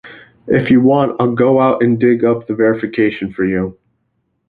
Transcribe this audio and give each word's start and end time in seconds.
If 0.47 0.71
you 0.71 0.81
want, 0.81 1.15
I'll 1.19 1.35
go 1.35 1.61
out 1.61 1.83
and 1.83 1.99
dig 1.99 2.25
up 2.25 2.47
the 2.47 2.55
verification 2.55 3.31
for 3.33 3.45
you. 3.45 3.77